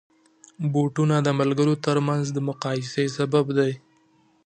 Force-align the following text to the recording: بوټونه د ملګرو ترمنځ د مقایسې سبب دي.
بوټونه 0.73 1.15
د 1.21 1.27
ملګرو 1.39 1.73
ترمنځ 1.85 2.25
د 2.31 2.37
مقایسې 2.49 3.05
سبب 3.17 3.45
دي. 3.57 3.73